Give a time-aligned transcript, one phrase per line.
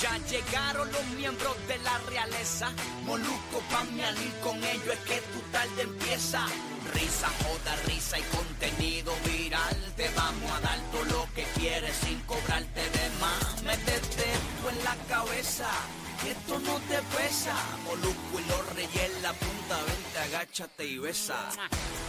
[0.00, 2.70] Ya llegaron los miembros de la realeza.
[3.04, 6.46] Molusco, pan y con ellos es que tu tarde empieza.
[6.94, 9.76] Risa, joda, risa y contenido viral.
[9.98, 13.62] Te vamos a dar todo lo que quieres sin cobrarte de más.
[13.62, 14.24] Métete
[14.62, 15.68] tú en la cabeza.
[16.22, 17.54] Que esto no te pesa.
[17.84, 19.76] Molusco y los reyes en la punta.
[19.84, 21.50] Vente, agáchate y besa.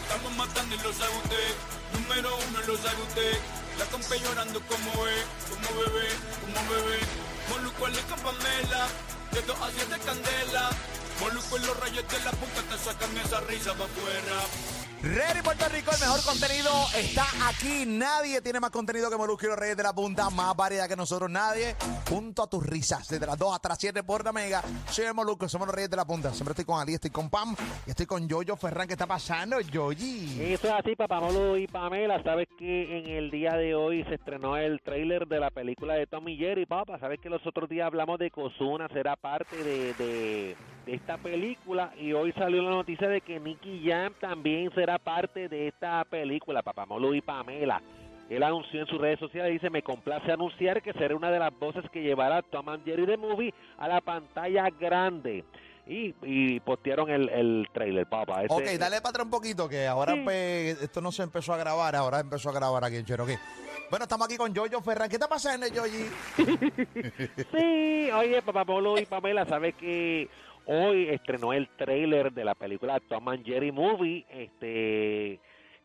[0.04, 1.12] Estamos matando y lo sabe.
[1.92, 3.38] Número uno lo sabe usted.
[3.78, 6.08] La compa llorando como ve, como bebé,
[6.40, 7.00] como bebé.
[7.52, 8.88] Moluco en la Pamela,
[9.32, 10.70] de dos a siete candela.
[11.20, 14.81] Moluco en los rayos de la punta te sacan esa risa pa' afuera.
[15.04, 17.86] Ready Puerto Rico, el mejor contenido está aquí.
[17.88, 20.96] Nadie tiene más contenido que Molusco y los Reyes de la Punta, más variedad que
[20.96, 21.76] nosotros, nadie.
[22.08, 24.62] Junto a tus risas, desde las 2 hasta las 7 por la mega.
[24.90, 26.32] Soy Molusco, somos los Reyes de la Punta.
[26.32, 27.56] Siempre estoy con Ali, estoy con Pam
[27.88, 28.86] y estoy con Yoyo Ferran.
[28.86, 30.40] ¿Qué está pasando, Yoyi?
[30.40, 32.22] Eso es así, papá Molo y Pamela.
[32.22, 36.06] Sabes que en el día de hoy se estrenó el tráiler de la película de
[36.06, 37.00] Tommy Jerry, papá.
[37.00, 40.56] Sabes que los otros días hablamos de Cozuna, será parte de, de,
[40.86, 41.92] de esta película.
[42.00, 46.62] Y hoy salió la noticia de que Nicky Jam también será parte de esta película,
[46.62, 47.82] papá Molo y Pamela.
[48.30, 51.52] Él anunció en sus redes sociales, dice, me complace anunciar que seré una de las
[51.60, 55.44] voces que llevará a Tom and Jerry The Movie a la pantalla grande.
[55.86, 58.44] Y, y postearon el, el trailer, papá.
[58.48, 60.22] Ok, dale para atrás un poquito, que ahora Sí.
[60.24, 63.38] pues, esto no se empezó a grabar, ahora empezó a grabar aquí en Cherokee.
[63.90, 65.10] Bueno, estamos aquí con Yoyo Ferran.
[65.10, 66.08] ¿Qué está pasando, Yoyi?
[67.52, 70.30] Sí, oye, papá Polo y Pamela, ¿sabes que
[70.66, 75.40] hoy estrenó el trailer de la película Tom and Jerry Movie, este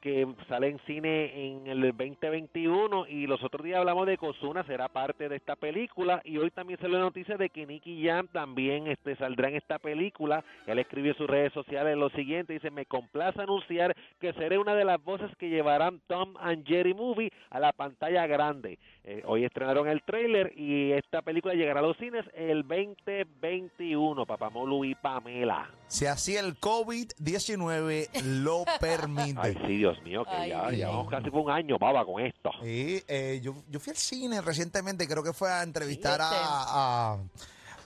[0.06, 4.86] que sale en cine en el 2021 y los otros días hablamos de Cozuna, será
[4.86, 8.86] parte de esta película y hoy también salió la noticia de que Nicky Jam también
[8.86, 10.44] este, saldrá en esta película.
[10.68, 14.76] Él escribió en sus redes sociales lo siguiente, dice, me complace anunciar que seré una
[14.76, 18.78] de las voces que llevarán Tom and Jerry Movie a la pantalla grande.
[19.02, 24.84] Eh, hoy estrenaron el tráiler y esta película llegará a los cines el 2021, Papamolu
[24.84, 25.68] y Pamela.
[25.88, 29.38] Si así el COVID-19 lo permite.
[29.42, 30.76] Ay, sí, Dios mío, que Ay, ya sí.
[30.76, 32.50] llevamos casi un año, baba, con esto.
[32.62, 37.18] Sí, eh, yo, yo fui al cine recientemente, creo que fue a entrevistar a...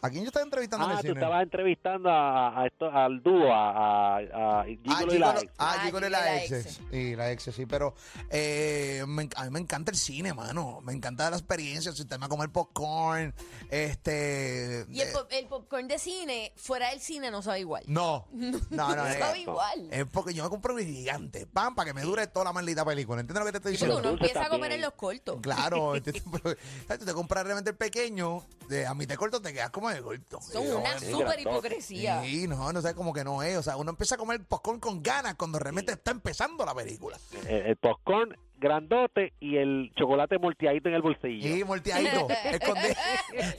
[0.03, 1.21] ¿A quién yo estaba entrevistando en Ah, el tú cine?
[1.21, 5.53] estabas entrevistando a, a esto, al dúo, a, a, a Gigolo y la ex.
[5.59, 6.81] ah, Ah, Gigolo y la ex.
[6.91, 7.95] Y la ex, sí, pero
[8.31, 10.81] eh, me a mí me encanta el cine, mano.
[10.83, 13.35] Me encanta la experiencia, el sistema de comer popcorn.
[13.71, 14.87] Este.
[14.91, 17.83] Y el, eh, pop- el popcorn de cine, fuera del cine, no sabe igual.
[17.87, 18.97] no, no, no.
[18.97, 19.89] No es- sabe igual.
[19.91, 22.85] Es porque yo me compré un gigante, pam, para que me dure toda la maldita
[22.85, 23.21] película.
[23.21, 23.99] ¿Entiendes lo que te estoy diciendo?
[23.99, 25.39] uno dulce empieza a comer en los cortos.
[25.43, 26.23] Claro, ¿entiendes?
[26.31, 26.57] Pero,
[26.87, 27.01] ¿sabes?
[27.01, 30.41] tú te compras realmente el pequeño, de, a mitad corto te quedas como corto.
[30.41, 32.23] Son Sí, una no, sí, super hipocresía.
[32.23, 33.57] Sí, no, no sé, como que no es.
[33.57, 37.19] O sea, uno empieza a comer popcorn con ganas cuando realmente está empezando la película.
[37.47, 41.57] El, el popcorn grandote y el chocolate molteadito en el bolsillo.
[41.57, 42.97] Y volteadito, escondi-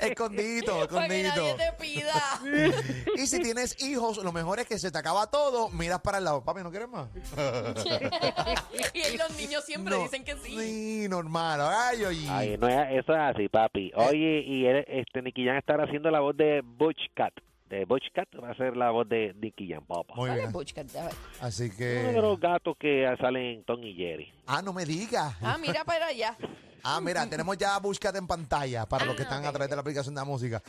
[0.01, 1.57] escondidito, Para que nadie escondidito.
[1.57, 3.11] te pida.
[3.15, 6.23] Y si tienes hijos, lo mejor es que se te acaba todo, miras para el
[6.23, 6.43] lado.
[6.43, 7.09] Papi, ¿no quieres más?
[8.93, 10.57] y los niños siempre No, dicen que sí.
[10.57, 11.59] Sí, normal.
[11.61, 12.27] Ay, oye.
[12.29, 13.91] Ay, no es, eso es así, papi.
[13.95, 17.33] Oye, y él, este Nicky Jam estará haciendo la voz de Butch Cat.
[17.71, 20.13] De Butch Cat va a ser la voz de Nicky Jam, papá.
[20.13, 20.51] Muy ¿Cuál es bien.
[20.51, 20.87] Butchcat?
[21.39, 22.21] Así Uno de que.
[22.21, 24.29] los gatos que salen en Tom y Jerry.
[24.45, 25.37] Ah, no me digas.
[25.41, 26.35] Ah, mira para allá.
[26.83, 29.75] Ah, mira, tenemos ya búsqueda en pantalla para los que Ah, están a través de
[29.75, 30.61] la aplicación de la música.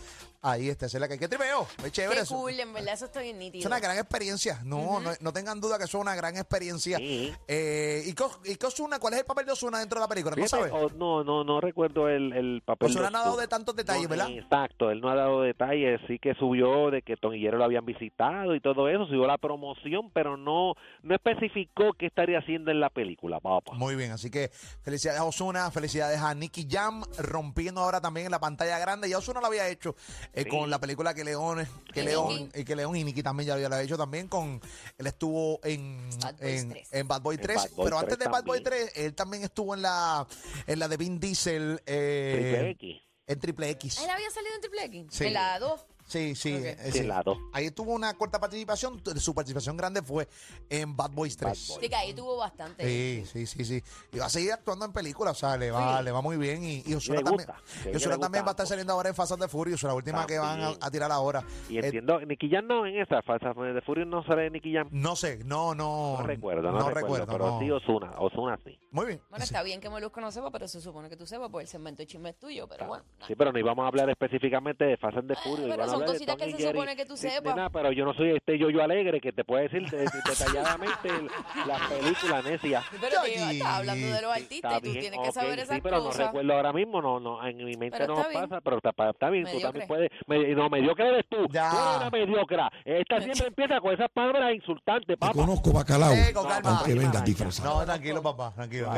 [0.42, 1.18] Ahí está, esa es la que.
[1.18, 1.66] ¡Qué tripeo!
[1.84, 2.16] Es chévere.
[2.16, 2.36] Qué eso.
[2.36, 3.66] cool, en verdad, eso está bien Es nítido.
[3.68, 4.60] una gran experiencia.
[4.64, 6.98] No, no, no tengan duda que eso es una gran experiencia.
[6.98, 7.32] Sí.
[7.48, 8.98] Eh, ¿Y qué Ozuna?
[8.98, 10.34] ¿Cuál es el papel de Osuna dentro de la película?
[10.36, 10.72] ¿No sabes?
[10.72, 12.90] o- no, no, no recuerdo el, el papel.
[12.90, 14.30] Ozuna no ha dado de tantos detalles, No, ¿verdad?
[14.30, 18.54] Exacto, él no ha dado detalles, sí que subió de que Jerry lo habían visitado
[18.54, 22.90] y todo eso, subió la promoción, pero no no especificó qué estaría haciendo en la
[22.90, 23.72] película, papá.
[23.74, 24.50] Muy bien, así que
[24.82, 29.08] felicidades a Osuna, felicidades a Nicky Jam, rompiendo ahora también en la pantalla grande.
[29.08, 29.94] Ya Osuna lo había hecho
[30.32, 30.48] eh, Sí.
[30.50, 32.60] con la película que León, que Y León, Nicky.
[32.60, 34.60] y que León y Nicky también ya lo había hecho también con,
[34.98, 36.88] él estuvo en Bad Boys en, 3.
[36.92, 38.88] en Bad Boy En 3, Bad Boy pero antes 3 de Bad Boy también.
[38.94, 40.26] 3, él también estuvo en la
[40.66, 43.02] en la de Vin Diesel eh, Triple X.
[43.26, 43.98] en Triple X.
[44.02, 45.06] ¿Él había salido en Triple X?
[45.10, 45.24] Sí.
[45.26, 45.86] En la 2.
[46.12, 46.62] Sí, sí, Ok.
[46.64, 47.08] eh, Sí.
[47.52, 50.28] Ahí tuvo una corta participación, su participación grande fue
[50.68, 51.46] en Bad Boys 3.
[51.48, 51.78] Bad Boys.
[51.82, 52.84] Sí, que ahí tuvo bastante.
[52.84, 53.82] Sí, sí, sí, sí.
[54.12, 56.04] Y va a seguir actuando en películas, o sea, le va, Sí.
[56.04, 56.62] le va muy bien.
[56.64, 57.48] Y, y Ozuna le también,
[57.86, 60.26] y gusta también va a estar saliendo ahora en Fast and the Furious, la última
[60.26, 60.78] que van a, También.
[60.82, 61.42] a tirar ahora.
[61.68, 64.88] Y Eh, entiendo, Nicky Jam no en esa, Falsa de Fury no sale Nicky Jam.
[64.90, 66.16] no sé, no, no.
[66.18, 67.58] No recuerdo, no, recuerdo, pero no.
[67.60, 68.78] sí Osuna, Osuna sí.
[68.90, 69.20] Muy bien.
[69.30, 69.52] Bueno, Sí.
[69.54, 72.02] está bien que Molusco no sepa, pero se supone que tú sepas, porque el segmento
[72.02, 73.04] de chisme es tuyo, pero bueno.
[73.18, 73.26] nada.
[73.26, 75.86] Sí, pero no íbamos a hablar específicamente de Fast and the Furious, pero iba a
[75.86, 76.72] hablar de cositas Tom que se Jerry.
[76.72, 77.54] supone que tú Sí, sepas.
[77.56, 81.08] nena, pero yo no soy este yo-yo alegre que te puede decir de- de- detalladamente
[81.08, 81.26] el-
[81.66, 82.82] la película necia.
[83.00, 85.80] Pero digo, estás hablando de los Sí, artistas y tú tienes que saber esas sí,
[85.82, 88.90] pero no recuerdo ahora mismo, no, no, en mi mente Pero no pasa, pero está,
[89.10, 91.70] está bien, tú también puedes, me- no, mediocre eres tú, Ya.
[91.70, 95.32] tú eres una mediocra, esta siempre empieza con esas palabras insultantes, Te papá.
[95.32, 96.12] conozco, bacalao.
[96.34, 96.70] Con calma.
[96.78, 97.80] Aunque vengas disfrazado.
[97.80, 98.90] No, tranquilo, papá, tranquilo.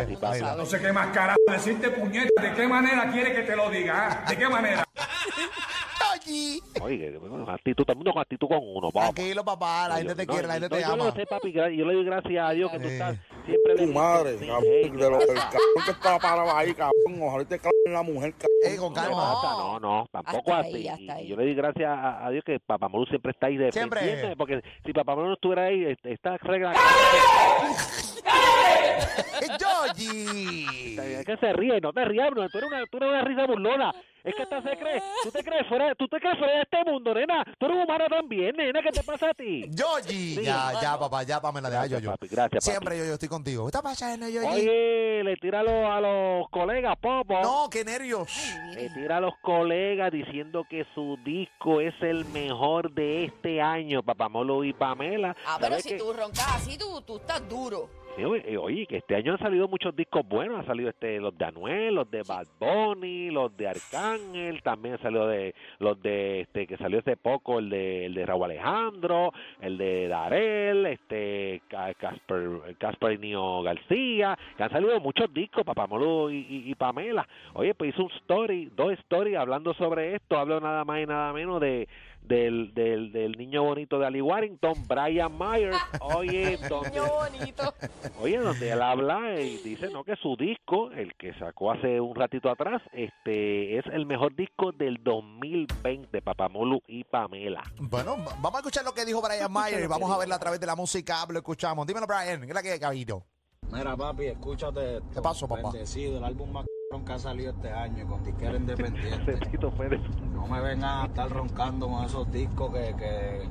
[0.57, 2.43] No sé qué más carajo decirte, puñeta.
[2.43, 4.23] ¿De qué manera quiere que te lo diga?
[4.25, 4.31] ah?
[4.31, 4.85] ¿De qué manera?
[6.25, 6.61] Yoyi.
[6.83, 9.13] Oye, bueno, actitud, todo el mundo con actitud con uno, papá.
[9.13, 11.05] Tranquilo, papá, la gente yo- te no, quiere, la no, gente te yo ama.
[11.05, 12.93] lo sé, papi, yo le doy gracias a Dios que tú Sí.
[12.93, 16.75] estás siempre Tu madre, Sí, cabrón, hey, de lo, el cabrón que estaba parado ahí,
[16.75, 18.51] cabrón, ojalá te claven la mujer, cabrón.
[18.65, 20.77] Eh, con No, no, no, tampoco Hasta así.
[20.77, 21.27] ahí, hasta Y ahí.
[21.29, 24.01] yo le doy gracias a, a Dios que Papá Molu siempre está ahí Siempre.
[24.01, 26.73] defendiéndome, porque si Papá Molu no estuviera ahí, esta regla
[28.25, 30.97] Eh, Yoyi.
[31.19, 33.47] es que se ríe, no te rías, Bruno, tú eres una, tú eres una risa
[33.47, 33.95] burlona.
[34.23, 36.83] Es que esta se cree, tú te crees fuera, tú te crees fuera de este
[36.91, 37.45] mundo, nena.
[37.59, 39.65] Tú eres humano también, nena, ¿qué te pasa a ti?
[39.69, 40.37] Yoyi.
[40.37, 40.43] Sí.
[40.43, 42.11] Ya, ya, papá, ya, Pamela, deja yo, Gracias, yo.
[42.13, 42.65] papi, gracias.
[42.65, 43.65] Siempre yo, yo estoy contigo.
[43.65, 44.47] ¿Qué está pasando, Yoyi?
[44.47, 47.39] Oye, le tira a los, a los colegas, Popo.
[47.43, 48.31] No, qué nervios.
[48.75, 54.03] Le tira a los colegas diciendo que su disco es el mejor de este año,
[54.03, 55.37] Papamolo y Pamela.
[55.47, 55.97] Ah, pero ¿Sabes si qué?
[55.99, 57.91] tú roncas así, tú, tú estás duro.
[58.17, 61.37] Oye, eh, oye, que este año han salido muchos discos buenos, han salido este los
[61.37, 66.69] de Anuel, los de Bad Bunny, los de Arcángel, también salió de los de este
[66.69, 71.93] que salió hace poco el de el de Raúl Alejandro, el de Darel, este Ca-
[71.95, 77.27] Casper Casper Nio García, que han salido muchos discos, Papamolo y, y, y Pamela.
[77.55, 81.33] Oye, pues hizo un story, dos stories hablando sobre esto, hablo nada más y nada
[81.33, 81.89] menos de
[82.25, 87.75] del, del, del niño bonito de Ali Warrington, Brian Myers, oye, donde, Qué bonito.
[88.21, 92.15] Oye, donde él habla y dice no que su disco, el que sacó hace un
[92.15, 97.63] ratito atrás, este es el mejor disco del 2020, Papamolu y Pamela.
[97.79, 100.39] Bueno, va- vamos a escuchar lo que dijo Brian Mayer y vamos a verlo a
[100.39, 101.25] través de la música.
[101.29, 101.87] Lo escuchamos.
[101.87, 102.41] Dímelo, Brian.
[102.41, 103.25] ¿Qué es la que hay, caballito?
[103.73, 105.09] Mira, papi, escúchate esto.
[105.15, 105.71] ¿Qué pasó, papá?
[105.73, 106.65] Bendecido, el álbum más
[107.05, 109.39] que ha salido este año con disquera independiente.
[110.33, 113.49] No me vengan a estar roncando con esos discos que, que,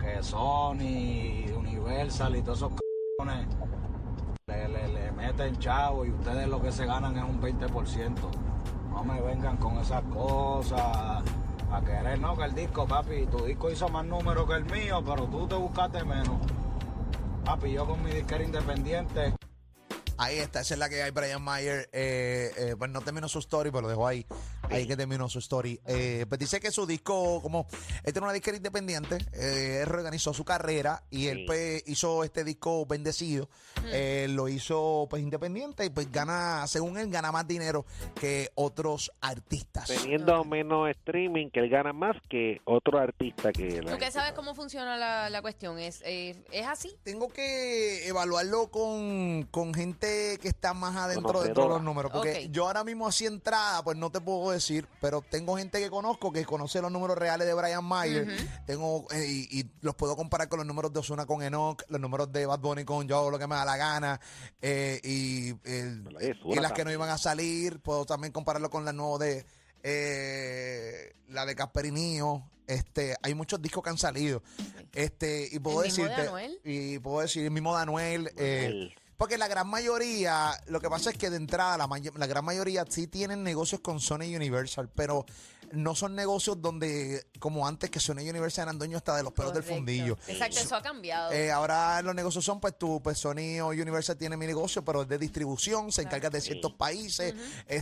[0.00, 2.72] que Sony, Universal y todos esos
[3.18, 3.46] cabrones
[4.48, 8.14] le, le, le meten chavo y ustedes lo que se ganan es un 20%.
[8.90, 13.70] No me vengan con esas cosas a querer, no, que el disco, papi, tu disco
[13.70, 16.36] hizo más números que el mío, pero tú te buscaste menos.
[17.44, 19.34] Papi, yo con mi disquera independiente
[20.16, 21.88] Ahí está, esa es la que hay, Brian Mayer.
[21.92, 24.26] Eh, eh, pues no terminó su story, pero lo dejó ahí.
[24.70, 25.78] Ahí que terminó su story.
[25.86, 27.66] Eh, pues dice que su disco, como
[28.02, 31.44] él tiene una disquera independiente, eh, él reorganizó su carrera y él Sí.
[31.46, 33.48] pues, hizo este disco bendecido.
[33.86, 37.84] Eh, lo hizo pues independiente y pues gana, según él, gana más dinero
[38.18, 39.88] que otros artistas.
[39.88, 44.32] Teniendo menos streaming, que él gana más que otro artista que ¿Tú qué gente- sabes
[44.32, 45.78] cómo funciona la, la cuestión?
[45.78, 46.96] ¿Es, eh, ¿Es así?
[47.04, 51.74] Tengo que evaluarlo con, con gente que está más adentro dentro de Conocedora.
[51.74, 52.12] los números.
[52.12, 52.50] Porque Ok.
[52.52, 56.32] yo ahora mismo así entrada, pues no te puedo decir, pero tengo gente que conozco
[56.32, 58.26] que conoce los números reales de Brian Mayer.
[58.66, 62.00] Tengo eh, y, y los puedo comparar con los números de Osuna con Enoch, los
[62.00, 64.20] números de Bad Bunny con Yo, lo que me da la gana.
[64.62, 66.08] eh, y, el-
[66.44, 67.80] y las que no iban a salir.
[67.80, 69.44] Puedo también compararlo con la nueva de
[69.82, 72.48] eh, la de Casperinio.
[72.66, 74.42] Este, hay muchos discos que han salido.
[74.94, 76.28] Este, y puedo ¿El mismo de decirte.
[76.28, 76.60] Anuel?
[76.64, 78.30] Y puedo decir el mismo de Anuel.
[78.36, 78.94] eh, Anuel.
[79.16, 82.84] Porque la gran mayoría, lo que pasa es que de entrada, la, la gran mayoría
[82.88, 85.24] sí tienen negocios con Sony Universal, pero
[85.72, 89.52] no son negocios donde, como antes, que Sony Universal eran dueños hasta de los pelos
[89.54, 90.16] del fundillo.
[90.26, 91.32] Exacto, eso ha cambiado.
[91.32, 95.02] Eh, ahora los negocios son, pues tú, pues Sony o Universal tienen mi negocio, pero
[95.02, 97.34] es de distribución, se encarga de ciertos países,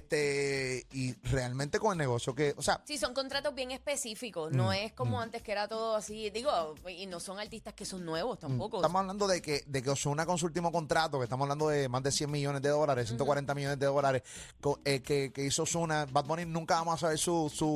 [0.06, 4.52] este, y realmente con el negocio que, o sea, Sí, son contratos bien específicos.
[4.52, 6.30] Mm, No es como antes que era todo así.
[6.30, 6.50] Digo,
[6.88, 8.76] y no son artistas que son nuevos tampoco.
[8.78, 11.88] Estamos hablando de que, de que Osuna con su último contrato, que estamos hablando de
[11.88, 14.22] más de 100 millones de dólares, 140 millones de dólares,
[14.60, 16.06] co- eh, que, que hizo Osuna.
[16.10, 17.71] Bad Bunny nunca vamos a saber su, su,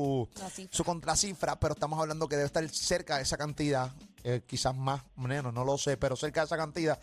[0.70, 3.92] Su contracifra, pero estamos hablando que debe estar cerca de esa cantidad,
[4.24, 6.98] eh, quizás más, menos, no lo sé, pero cerca de esa cantidad.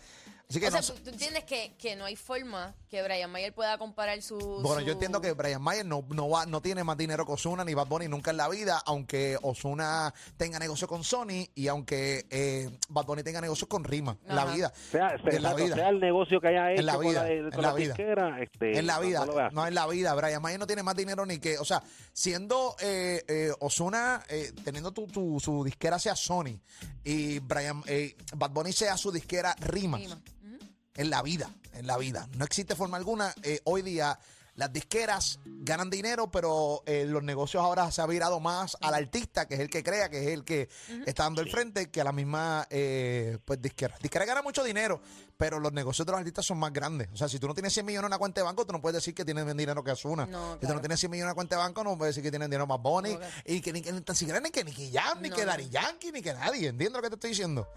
[0.48, 3.52] Así que o sea, no tú, entiendes que, que no hay forma que Brian Mayer
[3.54, 4.36] pueda comparar su.
[4.38, 7.32] Bueno, su- yo entiendo que Brian Mayer no, no, va, no tiene más dinero que
[7.32, 11.66] Osuna ni Bad Bunny nunca en la vida, aunque Osuna tenga negocio con Sony y
[11.68, 14.72] aunque eh, Bad Bunny tenga negocio con Rima en la vida.
[14.90, 15.74] sea, sea, en la vida.
[15.76, 17.68] sea el negocio que haya hecho En la con vida, la, de- en con la
[17.68, 17.94] la vida.
[17.94, 20.14] disquera, este, En la no- vida, no no en la vida.
[20.14, 21.82] Brian Mayer no tiene más dinero ni que, o sea,
[22.12, 26.60] siendo eh, eh, Osuna, eh, teniendo tu, tu- su disquera sea Sony
[27.02, 30.00] y Brian, eh, Bad Bunny sea su disquera Rimas.
[30.02, 30.20] Rima.
[30.96, 32.28] En la vida, en la vida.
[32.36, 33.34] No existe forma alguna.
[33.42, 34.18] eh, hoy día
[34.56, 39.48] las disqueras ganan dinero, pero eh, los negocios ahora se ha virado más al artista,
[39.48, 40.68] que es el que crea, que es el que
[41.06, 43.96] está dando el frente, que a la misma eh, pues disquera.
[44.00, 45.00] Disquera gana mucho dinero,
[45.36, 47.08] pero los negocios de los artistas son más grandes.
[47.12, 48.80] O sea, si tú no tienes 100 millones en una cuenta de banco, tú no
[48.80, 50.26] puedes decir que tienes más dinero que Asuna.
[50.26, 52.22] No, Si tú no tienes 100 millones en una cuenta de banco, no puedes decir
[52.22, 53.12] que tienes dinero más Bonnie.
[53.14, 53.34] No, claro.
[53.44, 55.44] Y que ni, que, ni tan siquiera ni que Nicky Jam, ni No, que.
[55.44, 56.68] Daddy Yankee, ni que nadie.
[56.68, 57.68] ¿Entiendes lo que te estoy diciendo?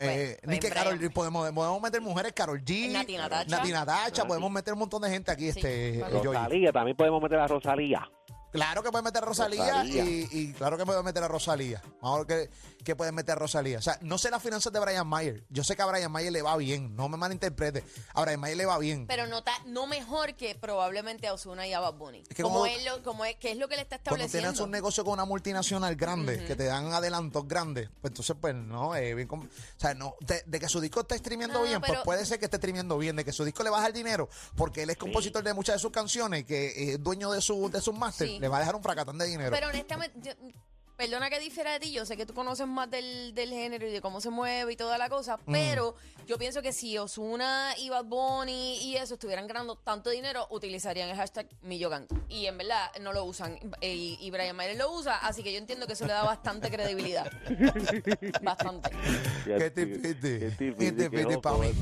[0.00, 0.70] Eh, Pues- ni pues que.
[0.70, 3.56] Carol G, podemos, podemos meter mujeres, Carol G, Nati Natacha.
[3.56, 6.04] Nati Natacha, podemos meter un montón de gente aquí, Sí, este.
[6.10, 8.10] Rosalía, también podemos meter a Rosalía.
[8.54, 10.04] Claro que pueden meter a Rosalía, Rosalía.
[10.04, 11.82] Y, y claro que pueden meter a Rosalía.
[12.28, 12.48] Qué,
[12.84, 13.78] qué pueden meter a Rosalía.
[13.78, 15.44] O sea, no sé las finanzas de Brian Mayer.
[15.50, 16.94] Yo sé que a Brian Mayer le va bien.
[16.94, 17.84] No me malinterprete.
[18.14, 19.08] A Brian Mayer le va bien.
[19.08, 22.20] Pero no, ta- no mejor que probablemente a Ozuna y a Bad Bunny.
[22.20, 24.24] Es que como como- él lo- como es, que es lo que le está Cuando
[24.24, 24.50] estableciendo.
[24.52, 28.54] tienes un negocio con una multinacional grande, que te dan adelantos grandes, pues entonces, pues
[28.54, 29.42] no, eh, bien o
[29.76, 32.44] sea, no, de, de que su disco esté streamiendo No, bien, pues puede ser que
[32.44, 35.42] esté streamiendo bien, de que su disco le baja el dinero, porque él es compositor
[35.42, 38.38] de muchas de sus canciones, que es dueño de su de sus máster, Sí.
[38.44, 39.50] Le va a dejar un fracatán de dinero.
[39.50, 40.32] Pero honestamente, yo-
[40.96, 43.90] perdona que difiera de ti, yo sé que tú conoces más del, del género y
[43.90, 45.52] de cómo se mueve y toda la cosa, Mm.
[45.52, 45.94] pero
[46.26, 51.08] yo pienso que si Osuna y Bad Bunny y eso estuvieran ganando tanto dinero, utilizarían
[51.08, 52.14] el hashtag Milloganto.
[52.28, 53.58] Y en verdad no lo usan.
[53.80, 56.70] Y, y Brian Mayer lo usa, así que yo entiendo que eso le da bastante
[56.70, 57.30] credibilidad.
[58.42, 58.90] bastante.
[59.44, 61.72] Qué tipiti, qué tipiti para mí,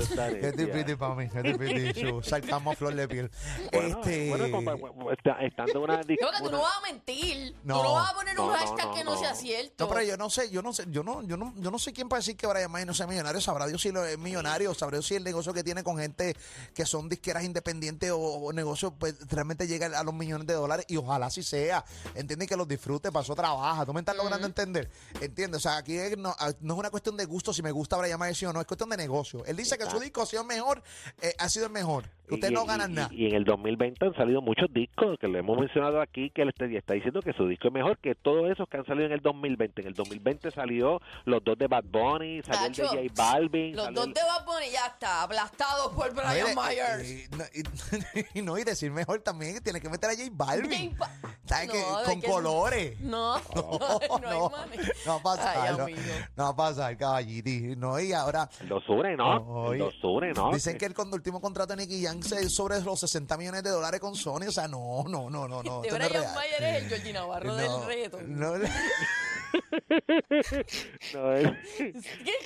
[0.41, 3.31] qué tipiti para mí, qué tipiti, su sarcasmo a flor de piel.
[3.73, 7.55] Bueno, este, bueno, estando en una Creo que tú una- no vas a mentir.
[7.65, 7.77] No.
[7.79, 9.85] Tú no vas a poner un No, no, hashtag no, que no, sea cierto.
[9.85, 11.93] No, pero yo no sé, yo no sé, yo no, yo no, yo no sé
[11.93, 13.41] quién para decir que Brian Mayer no sea millonario.
[13.41, 16.35] Sabrá Dios si lo es millonario, sabrá Dios si el negocio que tiene con gente
[16.75, 20.87] que son disqueras independientes o, o negocios, pues realmente llega a los millones de dólares
[20.89, 21.85] y ojalá así sea.
[22.15, 23.85] Entiende que los disfrute, pasó trabaja.
[23.87, 24.91] ¿Tú me estás logrando entender?
[25.21, 25.59] ¿Entiendes?
[25.59, 28.19] O sea, aquí no, ah, no es una cuestión de gusto si me gusta Brian
[28.19, 29.45] Mayer sí o no, es cuestión de negocio.
[29.45, 30.83] Él dice que su disco ha sido mejor,
[31.21, 32.05] eh, ha sido el mejor.
[32.29, 33.09] Y- no y- nada.
[33.13, 36.49] Y en el 2020 han salido muchos discos que le hemos mencionado aquí que él
[36.49, 39.13] está, está diciendo que su disco es mejor que todos esos que han salido en
[39.13, 39.83] el 2020.
[39.83, 43.77] En el 2020 salió los dos de Bad Bunny, salió el de J Balvin.
[43.77, 47.09] Los salió dos el- de Bad Bunny ya está, aplastados por Brian Mire, Myers.
[47.11, 50.29] Y, no, y- y no, y decir mejor también que tiene que meter a J
[50.33, 50.97] Balvin.
[50.97, 51.79] J Ba- ¿Sabes No, qué?
[51.79, 53.01] de Con que- colores.
[53.01, 54.95] No, No, no, no, hay manera.
[55.07, 55.95] no va a pasar, Ay,
[56.37, 57.77] no, va a pasar, caballiti.
[57.77, 59.73] No, y ahora Los une, ¿no?
[59.75, 60.53] Los une, ¿no?
[60.53, 63.71] dicen que el con- último contrato de Nicky Jam es sobre los 60 millones de
[63.71, 64.47] dólares con Sony.
[64.49, 65.83] O sea, no, no, no, no, no.
[65.83, 66.35] De Brian.
[66.35, 68.19] Mayer es el Georgie Navarro No, del reto.
[68.23, 68.53] no,
[71.15, 71.93] No, es- ¿Qué,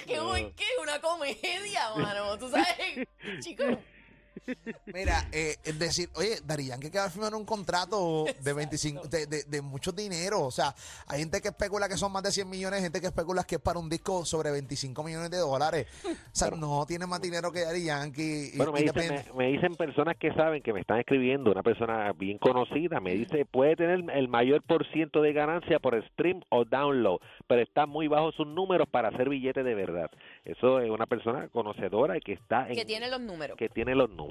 [0.07, 0.64] qué, qué, qué?
[0.83, 2.38] Una comedia, mano.
[2.38, 3.07] Tú sabes,
[3.40, 3.76] chicos.
[4.87, 9.26] Mira, eh, es decir, oye, Darían que va a firmar un contrato de 25, de,
[9.26, 10.43] de, de mucho dinero.
[10.43, 10.75] O sea,
[11.07, 13.61] hay gente que especula que son más de 100 millones, gente que especula que es
[13.61, 15.87] para un disco sobre 25 millones de dólares.
[16.05, 18.50] O sea, no tiene más dinero que Daddy Yankee.
[18.55, 21.62] y- Bueno, me y dicen, me dicen personas que saben que me están escribiendo, una
[21.62, 26.40] persona bien conocida, me dice, puede tener el mayor por ciento de ganancia por stream
[26.50, 30.11] o download, pero está muy bajo sus números para hacer billetes de verdad.
[30.45, 32.75] Eso es una persona conocedora y que está en...
[32.75, 33.57] Que tiene los números.
[33.57, 34.25] que tiene los números,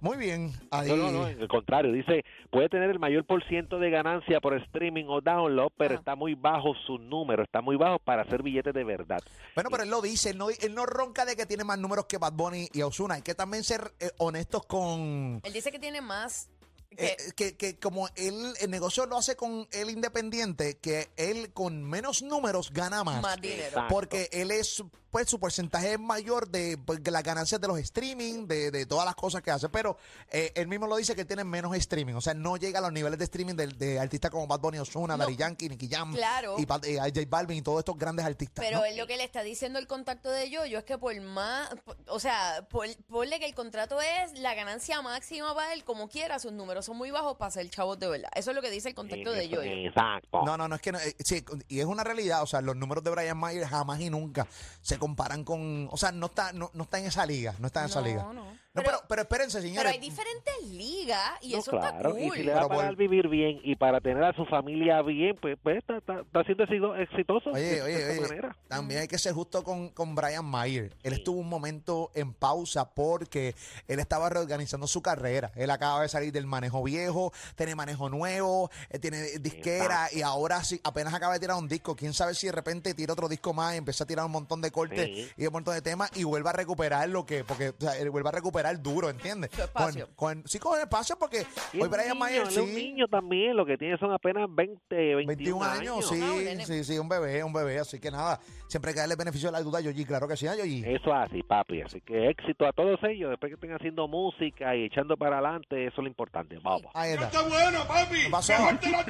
[0.00, 0.52] Muy bien.
[0.70, 4.40] Ahí, No, no, no, al contrario, dice, puede tener el mayor por ciento de ganancia
[4.40, 5.98] por streaming o download, pero Ah.
[5.98, 9.18] está muy bajo su número, está muy bajo para hacer billetes de verdad.
[9.56, 12.04] Bueno, pero él lo dice, él no, él no ronca de que tiene más números
[12.06, 13.14] que Bad Bunny y Ozuna.
[13.16, 15.40] Hay que también ser eh, honestos con...
[15.42, 16.48] Él dice que tiene más.
[16.96, 21.52] Que, eh, que, que como él, el negocio lo hace con él independiente, que él
[21.52, 23.20] con menos números gana más.
[23.20, 23.64] más dinero.
[23.66, 23.92] Exacto.
[23.94, 27.78] Porque él es, pues su porcentaje es mayor de, pues, de las ganancias de los
[27.78, 29.68] streaming, de, de todas las cosas que hace.
[29.68, 29.96] Pero
[30.30, 32.14] eh, él mismo lo dice que tiene menos streaming.
[32.14, 34.78] O sea, no llega a los niveles de streaming de, de artistas como Bad Bunny,
[34.78, 35.24] Ozuna, No.
[35.24, 36.56] Daddy Yankee, Nicky Jam, Claro.
[36.58, 38.64] y, Bad- eh, J Balvin y todos estos grandes artistas.
[38.64, 38.84] Pero ¿no?
[38.84, 41.96] es lo que le está diciendo el contacto de Yoyo es que por más, por-
[42.08, 46.38] o sea, por, ponle que el contrato es la ganancia máxima para él, como quiera,
[46.38, 48.28] sus números son muy bajos para ser chavos de verdad.
[48.34, 49.62] Eso es lo que dice el contacto de Yoyo.
[49.62, 50.42] Exacto.
[50.44, 52.76] No, no, no, es que no, eh, sí, y es una realidad, o sea, los
[52.76, 54.46] números de Brian Mayer jamás y nunca
[54.82, 57.80] se comparan con, o sea, no está, no, no está en esa liga, no está
[57.80, 58.22] en esa liga.
[58.22, 58.32] no.
[58.34, 58.44] No,
[58.82, 59.82] Pero- pero, pero espérense, señores.
[59.82, 62.36] Pero hay diferentes ligas y No, eso claro, está y cool.
[62.36, 65.78] si le va para vivir bien y para tener a su familia bien, pues, pues
[65.78, 68.56] está, está, está siendo exito- exitoso Oye, de, oye, de esta oye, manera.
[68.68, 70.94] también hay que ser justo con, con Brian Mayer.
[71.02, 73.54] Él estuvo un momento en pausa porque
[73.86, 75.50] él estaba reorganizando su carrera.
[75.56, 80.62] Él acaba de salir del manejo viejo, tiene manejo nuevo, él tiene disquera y ahora
[80.64, 81.94] sí, apenas acaba de tirar un disco.
[81.96, 84.60] Quién sabe si de repente tira otro disco más y empieza a tirar un montón
[84.60, 85.28] de cortes Sí.
[85.36, 88.10] y un montón de temas y vuelva a recuperar lo que, porque o sea, él
[88.10, 89.50] vuelva a recuperar celebrar duro, ¿entiendes?
[89.72, 92.66] Con, con- sí, con el espacio porque Y hoy un Brian niño, Mayer es un
[92.68, 92.74] sí.
[92.74, 96.66] niño también, lo que tiene son apenas 20, 21, 21 años, sí, Ah, un nene.
[96.66, 99.52] sí, sí, un bebé, un bebé, así que nada, siempre hay que darle beneficio de
[99.52, 100.84] la duda a Yoyi, claro que sí, a Yoyi.
[100.86, 101.82] Eso así, papi.
[101.82, 103.30] Así que éxito a todos ellos.
[103.30, 106.58] Después que estén haciendo música y echando para adelante, eso es lo importante.
[106.62, 106.90] Vamos.
[106.94, 107.26] Ahí está.
[107.26, 108.24] Está bueno, papi.
[108.24, 108.52] ¿Qué pasó?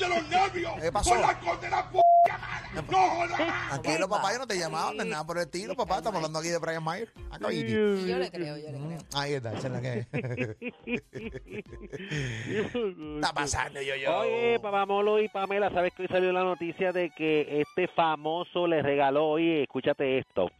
[0.09, 0.73] Los nervios.
[0.81, 1.11] ¿Qué pasó?
[1.11, 1.91] Por la.
[2.75, 3.69] No jodas.
[3.69, 6.49] Tranquilo, papá, yo no te no es nada por el estilo, papá, estamos hablando aquí
[6.49, 7.13] de Brian Mayer.
[7.31, 7.53] Acá.
[7.53, 8.99] Y yo le creo, yo le creo.
[9.15, 10.07] Ahí está, esa es la que
[13.17, 14.19] está pasando, yo, yo.
[14.19, 18.67] Oye, papá Molo y Pamela, ¿sabes que hoy salió la noticia de que este famoso
[18.67, 20.51] le regaló, oye, escúchate esto,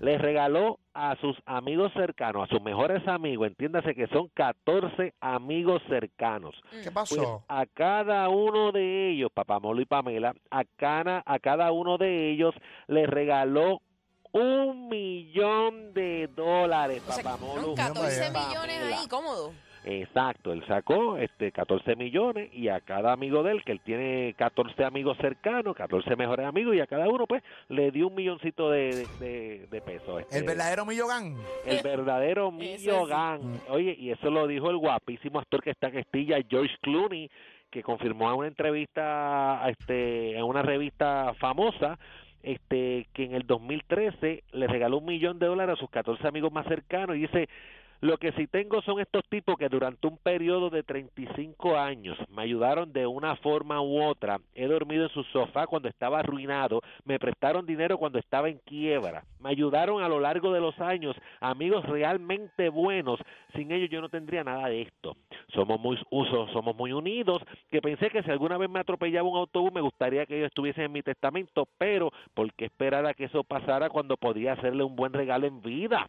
[0.00, 5.82] le regaló a sus amigos cercanos, a sus mejores amigos, entiéndase que son 14 amigos
[5.88, 6.54] cercanos.
[6.70, 7.44] ¿Qué Pues pasó?
[7.48, 12.30] a cada uno de ellos, papá Molo y Pamela, a cada, a cada uno de
[12.30, 12.54] ellos
[12.88, 13.80] le regaló
[14.32, 17.54] un millón de dólares, O sea, papá que Molo.
[17.60, 18.48] fueron 14 Pamela.
[18.48, 19.52] millones ahí, cómodo.
[19.88, 24.34] Exacto, él sacó este 14 millones y a cada amigo de él, que él tiene
[24.36, 28.68] 14 amigos cercanos, 14 mejores amigos, y a cada uno pues le dio un milloncito
[28.70, 30.20] de, de, de pesos.
[30.22, 31.36] este, El verdadero Millogan.
[31.64, 33.10] el verdadero Eso Millo sí.
[33.10, 33.40] Gang.
[33.68, 37.30] Oye, y eso lo dijo el guapísimo actor que está en Estilla, George Clooney,
[37.70, 41.96] que confirmó en una entrevista a este, en una revista famosa
[42.42, 46.52] este que en el 2013 le regaló un millón de dólares a sus 14 amigos
[46.52, 47.48] más cercanos y dice
[48.00, 52.42] lo que sí tengo son estos tipos que durante un periodo de 35 años me
[52.42, 54.38] ayudaron de una forma u otra.
[54.54, 59.24] He dormido en su sofá cuando estaba arruinado, me prestaron dinero cuando estaba en quiebra,
[59.40, 63.18] me ayudaron a lo largo de los años, amigos realmente buenos.
[63.54, 65.16] Sin ellos yo no tendría nada de esto.
[65.54, 69.38] Somos muy usos, somos muy unidos, que pensé que si alguna vez me atropellaba un
[69.38, 73.24] autobús me gustaría que ellos estuviesen en mi testamento, pero ¿por qué esperar a que
[73.24, 76.08] eso pasara cuando podía hacerle un buen regalo en vida?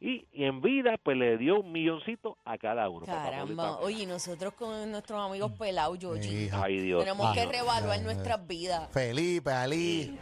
[0.00, 3.04] Y, y en vida, pues le dio un milloncito a cada uno.
[3.04, 6.62] Caramba, oye, y nosotros con nuestros amigos pelados, Yoyi, Hija.
[6.62, 7.00] Ay, Dios.
[7.02, 7.50] tenemos que mío.
[7.50, 8.88] reevaluar nuestras vidas.
[8.92, 10.16] Felipe, Ali.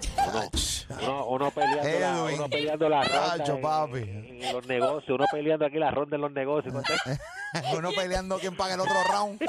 [1.03, 3.99] Uno, uno peleando, la, uno peleando la ronda Chacho, en- papi.
[3.99, 6.75] en los negocios, uno peleando aquí la ronda en los negocios.
[7.77, 9.41] uno peleando quién paga el otro round.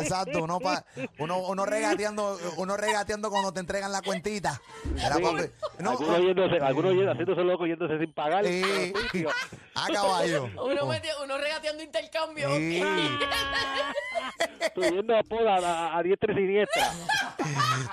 [0.00, 0.84] Exacto, uno, pa-
[1.18, 4.60] uno, uno regateando, uno regateando cuando te entregan la cuentita.
[4.96, 5.22] Era, Sí.
[5.22, 5.42] papi,
[5.78, 8.44] no, algunos yéndose, algunos yendo, haciéndose loco yéndose sin pagar.
[8.44, 8.62] Sí.
[9.74, 10.44] a caballo.
[10.62, 10.90] Uno,
[11.24, 12.48] uno regateando intercambio.
[12.56, 12.82] Sí.
[14.74, 16.92] Subiendo a poda a, a diestra y siniestra.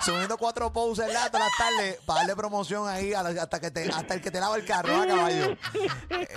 [0.00, 3.88] Subiendo cuatro poses en la todas las tardes para darle promoción ahí hasta que te,
[3.88, 5.56] hasta el que te lava el carro a caballo.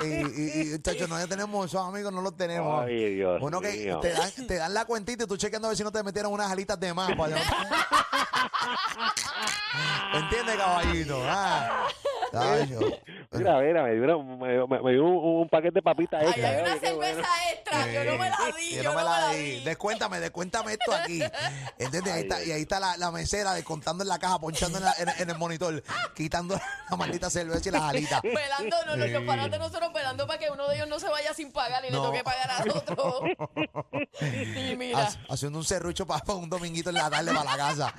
[0.04, 2.86] Y, y, y chacho, no ya tenemos esos amigos, no los tenemos.
[2.86, 4.00] Ay, Dios Uno que mío.
[4.00, 6.32] te dan, te dan la cuentita y tú chequeando a ver si no te metieron
[6.32, 7.14] unas alitas de más.
[7.16, 7.38] para-
[10.14, 11.22] ¿Entiendes, caballito?
[11.26, 11.88] Ah,
[13.32, 16.28] Mira, mira, me dio, una- me, me- me dio un, un paquete de papitas Ay,
[16.30, 16.50] extra.
[16.50, 17.22] hay una qué cerveza bueno.
[17.54, 19.60] extra, yo no me la di, Yo yo no me la di.
[19.64, 21.22] Descuéntame, descuéntame esto aquí.
[21.78, 22.14] ¿Entiendes?
[22.14, 24.96] Ahí está, y ahí está la, la mesera descontando en la caja, ponchando en, la-
[24.98, 25.84] en- en el monitor,
[26.16, 26.60] quitando
[26.90, 28.22] la maldita cerveza y las alitas.
[28.22, 31.34] Pelando, no, los panas de nosotros pelando para que uno de ellos no se vaya
[31.34, 32.02] sin pagar y No.
[32.02, 33.22] le toque pagar al otro.
[34.72, 37.94] y mira, Ha- Haciendo un serrucho para un dominguito en la tarde para la casa.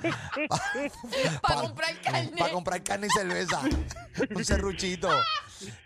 [1.41, 2.31] para comprar carne.
[2.37, 3.61] Para comprar carne y cerveza.
[4.35, 5.09] Un serruchito.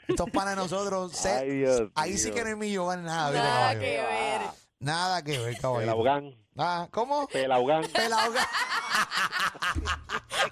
[0.08, 1.12] Estos panas de nosotros.
[1.14, 3.32] se- Ay, Dios ahí sí que no hay millón nada.
[3.32, 3.80] ¿viste, Nada caballo?
[3.80, 4.42] que ver.
[4.80, 5.80] Nada que ver, caballo.
[5.82, 6.36] Pelaugán.
[6.58, 7.28] Ah, ¿Cómo?
[7.28, 7.84] Pelaugán.
[7.92, 8.48] Pelauga.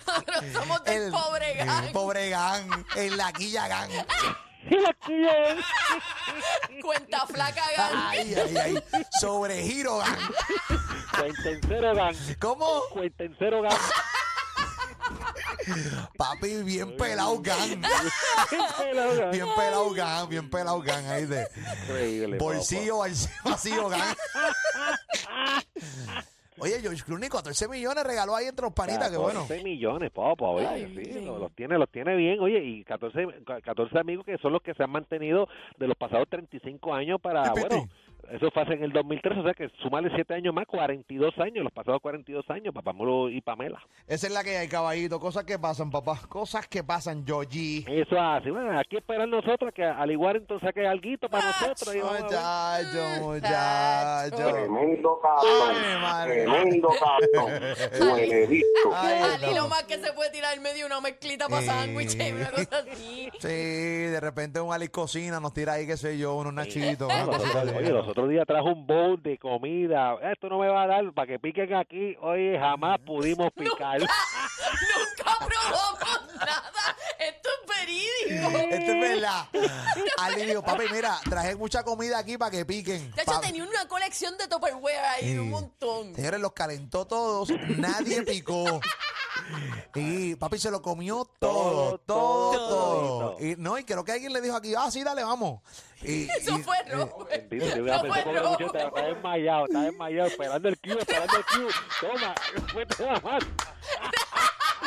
[0.07, 1.85] Nosotros somos del pobre gang.
[1.85, 2.85] El pobre gang.
[2.95, 3.89] El laquilla gang.
[6.81, 7.91] Cuenta flaca gang.
[8.07, 8.83] Ay, ay, ay.
[9.19, 10.17] Sobregiro gang.
[11.19, 12.15] Cuentencero gang.
[12.39, 12.81] ¿Cómo?
[12.91, 13.77] Cuentencero gang.
[16.17, 17.81] Papi, bien pelado gang.
[18.79, 19.31] Pelaugán.
[19.31, 20.21] Bien pelado gang.
[20.29, 21.05] Bien pelado gang.
[21.07, 21.47] Ahí de
[21.83, 22.37] Increíble.
[22.37, 24.15] bolsillo vacío, vacío gang.
[26.57, 29.41] Oye, George Clooney, 14 millones regaló ahí entre los panitas, que bueno.
[29.41, 31.19] 14 millones, papá, oye, Ay, sí.
[31.21, 33.25] Los, los tiene, los tiene bien, oye, y 14,
[33.63, 35.47] 14 amigos que son los que se han mantenido
[35.79, 37.89] de los pasados 35 años para, bueno,
[38.29, 41.63] eso fue hace en el 2003, o sea que sumarle 7 años más, 42 años,
[41.63, 43.81] los pasados 42 años, papá Molo y Pamela.
[44.07, 45.19] Esa es la que hay, caballito.
[45.19, 46.19] Cosas que pasan, papá.
[46.29, 47.85] Cosas que pasan, Yogi.
[47.87, 51.95] Eso así, bueno, aquí esperar nosotros que al igual entonces saque alguito para nosotros.
[51.95, 51.99] y.
[51.99, 54.51] Muchacho, muchacho.
[54.51, 56.25] Tremendo cabrón.
[56.25, 57.61] Tremendo cabrón.
[58.15, 58.65] Huele bicho.
[58.93, 59.63] Ay, Ali, no.
[59.63, 63.29] lo más que se puede tirar en medio una mezclita para sándwiches, una cosa así.
[63.39, 67.11] Sí, de repente un Ali cocina nos tira ahí, qué sé yo, unos nachitos.
[67.77, 70.15] oye, los otros días trajo un bowl de comida.
[70.31, 72.15] Esto no me va a dar para que piquen aquí.
[72.21, 73.99] Oye, jamás pudimos picar.
[73.99, 76.61] Nunca probamos nada.
[78.27, 79.47] Esto es Esto es verdad.
[80.19, 83.11] Ali dijo, papi, mira, traje mucha comida aquí para que piquen.
[83.11, 85.37] De hecho, Pa- tenía una colección de Tupperware ahí, Sí.
[85.37, 86.15] un montón.
[86.15, 88.79] Señores, los calentó todos, nadie picó.
[89.95, 93.19] Y papi se lo comió todo, todo, Todo, todo.
[93.35, 93.37] todo.
[93.45, 95.61] Y no, y creo que alguien le dijo aquí, ah, sí, dale, vamos.
[96.03, 97.49] Y, Eso y- fue eh, Robert.
[97.49, 98.85] Bendito, yo Eso hubiera fue pensado que mucho Robert.
[98.87, 101.73] estaba desmayado, estaba desmayado, esperando el cue, esperando el cue.
[102.01, 102.35] Toma,
[102.71, 103.43] fue nada más.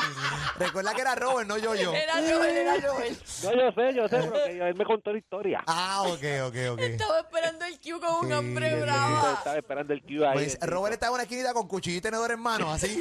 [0.58, 1.92] recuerda que era Robert, no yo, yo.
[1.92, 3.18] Era Robert, era Robert.
[3.42, 5.62] No, yo sé, yo sé, pero que él me contó la historia.
[5.66, 6.80] Ah, ok, ok, ok.
[6.80, 9.34] Estaba esperando el cue con un Sí, hambre bendito, brava.
[9.38, 10.34] Estaba esperando el cue ahí.
[10.34, 10.58] Pues.
[10.62, 12.98] Robert estaba en una esquinita con cuchillo y tenedor en mano, así.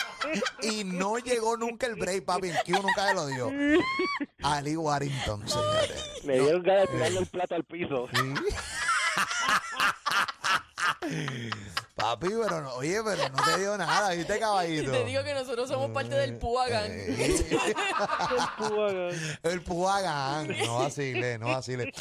[0.62, 2.48] y no llegó nunca el break, papi.
[2.48, 3.50] El Q nunca se lo dio.
[4.42, 6.20] Ali Warrington, señores.
[6.24, 8.08] Le dieron ganas de tirarle el plato al piso.
[12.02, 14.90] Papi, pero no, oye, pero no te dio nada, ¿viste, caballito?
[14.90, 16.90] te digo que nosotros somos parte del Puagan.
[19.42, 20.48] El Puagan.
[20.66, 21.92] No vacile, no vacile.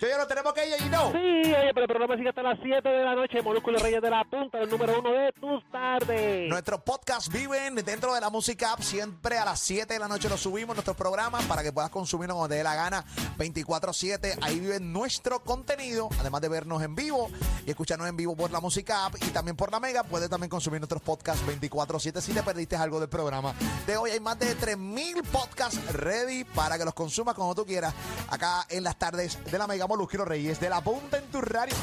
[0.00, 1.12] Yo ya lo tenemos que ir, y no.
[1.12, 3.40] Sí, oye, pero el programa sigue hasta las 7 de la noche.
[3.42, 6.48] Molúsculos Reyes de la Punta, el número uno de tus tardes.
[6.48, 8.80] Nuestros podcasts viven dentro de la música app.
[8.80, 12.36] Siempre a las 7 de la noche los subimos, nuestros programas, para que puedas consumirnos
[12.36, 13.04] cuando te dé la gana
[13.38, 14.38] 24-7.
[14.42, 17.30] Ahí vive nuestro contenido, además de vernos en vivo
[17.64, 20.02] y escucharnos en vivo por la música app y también por la Mega.
[20.02, 23.54] Puedes también consumir nuestros podcasts 24-7 si te perdiste algo del programa
[23.86, 24.10] de hoy.
[24.10, 27.94] Hay más de 3.000 podcasts ready para que los consumas como tú quieras
[28.28, 31.74] acá en las tardes de la Mega Molusquero Reyes de la Punta en tu radio.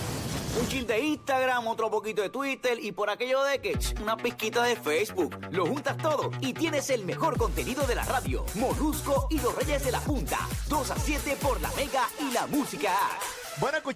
[0.60, 4.63] Un chin de Instagram, otro poquito de Twitter y por aquello de que una pizquita
[4.63, 5.36] de Facebook.
[5.52, 8.45] Lo juntas todo y tienes el mejor contenido de la radio.
[8.56, 10.38] Molusco y los Reyes de la Punta.
[10.69, 12.91] 2 a 7 por la Mega y la Música.
[13.60, 13.84] Bueno.